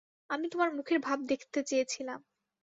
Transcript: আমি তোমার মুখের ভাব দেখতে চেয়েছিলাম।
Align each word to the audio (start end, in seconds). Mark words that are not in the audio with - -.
আমি 0.29 0.45
তোমার 0.49 0.69
মুখের 0.77 0.99
ভাব 0.99 1.19
দেখতে 1.27 1.59
চেয়েছিলাম। 1.63 2.19